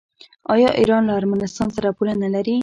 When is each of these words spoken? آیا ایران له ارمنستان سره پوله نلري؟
آیا 0.53 0.69
ایران 0.79 1.01
له 1.05 1.13
ارمنستان 1.19 1.67
سره 1.75 1.95
پوله 1.97 2.13
نلري؟ 2.23 2.55